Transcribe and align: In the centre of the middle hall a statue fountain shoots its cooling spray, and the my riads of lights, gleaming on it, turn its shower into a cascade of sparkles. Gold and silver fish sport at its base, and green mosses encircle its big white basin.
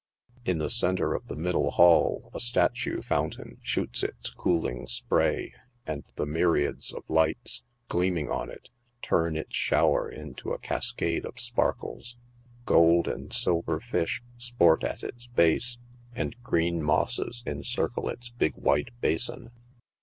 In 0.45 0.57
the 0.57 0.71
centre 0.71 1.13
of 1.13 1.27
the 1.27 1.35
middle 1.35 1.69
hall 1.69 2.31
a 2.33 2.39
statue 2.39 3.03
fountain 3.03 3.59
shoots 3.61 4.01
its 4.01 4.31
cooling 4.31 4.87
spray, 4.87 5.53
and 5.85 6.03
the 6.15 6.25
my 6.25 6.39
riads 6.39 6.91
of 6.91 7.03
lights, 7.07 7.61
gleaming 7.87 8.27
on 8.27 8.49
it, 8.49 8.71
turn 9.03 9.37
its 9.37 9.55
shower 9.55 10.09
into 10.09 10.53
a 10.53 10.57
cascade 10.57 11.23
of 11.23 11.39
sparkles. 11.39 12.17
Gold 12.65 13.07
and 13.07 13.31
silver 13.31 13.79
fish 13.79 14.23
sport 14.39 14.83
at 14.83 15.03
its 15.03 15.27
base, 15.27 15.77
and 16.15 16.35
green 16.41 16.81
mosses 16.81 17.43
encircle 17.45 18.09
its 18.09 18.29
big 18.31 18.55
white 18.55 18.89
basin. 19.01 19.51